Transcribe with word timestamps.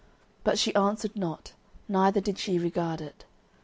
But 0.43 0.57
she 0.57 0.73
answered 0.73 1.15
not, 1.15 1.53
neither 1.87 2.19
did 2.21 2.39
she 2.39 2.57
regard 2.57 3.01
it. 3.01 3.23